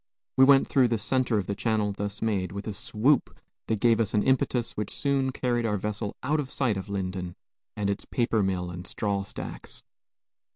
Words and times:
We 0.35 0.45
went 0.45 0.67
through 0.67 0.87
the 0.87 0.97
centre 0.97 1.37
of 1.37 1.45
the 1.45 1.53
channel 1.53 1.91
thus 1.91 2.23
made, 2.23 2.53
with 2.53 2.65
a 2.65 2.73
swoop 2.73 3.37
that 3.67 3.79
gave 3.79 3.99
us 3.99 4.15
an 4.15 4.23
impetus 4.23 4.71
which 4.71 4.89
soon 4.97 5.31
carried 5.31 5.63
our 5.63 5.77
vessel 5.77 6.17
out 6.23 6.39
of 6.39 6.49
sight 6.49 6.75
of 6.75 6.89
Lyndon 6.89 7.35
and 7.77 7.87
its 7.87 8.05
paper 8.05 8.41
mill 8.41 8.71
and 8.71 8.87
straw 8.87 9.21
stacks. 9.21 9.83